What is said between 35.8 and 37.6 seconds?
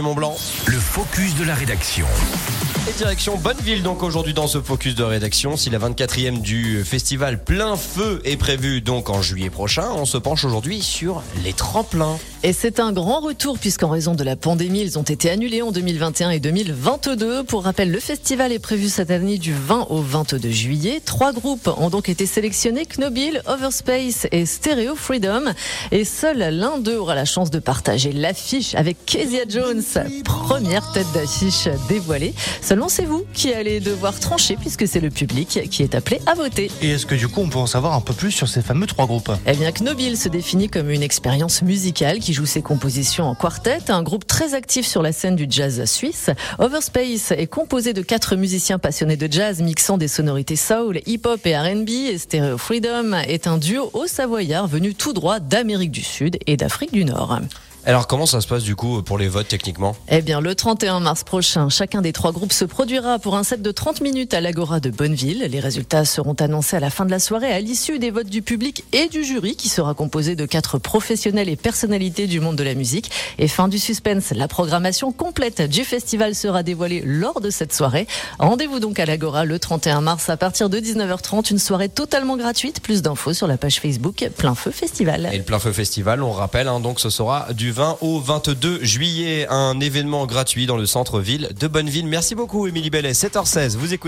est appelé à voter. Et est-ce que du coup on peut